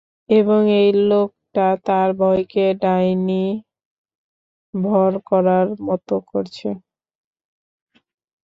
[0.29, 3.45] এবং এই লোকটা তার ভয়কে ডাইনি
[4.73, 6.69] ভর করার মতো করেছে।